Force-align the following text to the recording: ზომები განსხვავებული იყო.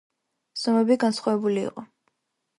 ზომები 0.61 0.97
განსხვავებული 1.05 1.63
იყო. 1.67 1.87